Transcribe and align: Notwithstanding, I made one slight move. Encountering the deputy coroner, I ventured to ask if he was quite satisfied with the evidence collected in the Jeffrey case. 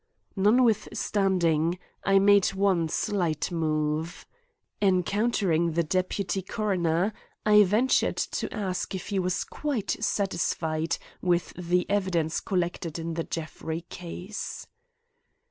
Notwithstanding, 0.35 1.77
I 2.03 2.17
made 2.17 2.47
one 2.55 2.89
slight 2.89 3.51
move. 3.51 4.25
Encountering 4.81 5.73
the 5.73 5.83
deputy 5.83 6.41
coroner, 6.41 7.13
I 7.45 7.63
ventured 7.65 8.17
to 8.17 8.51
ask 8.51 8.95
if 8.95 9.09
he 9.09 9.19
was 9.19 9.43
quite 9.43 9.91
satisfied 10.03 10.97
with 11.21 11.49
the 11.53 11.87
evidence 11.87 12.39
collected 12.39 12.97
in 12.97 13.13
the 13.13 13.23
Jeffrey 13.25 13.81
case. 13.89 14.65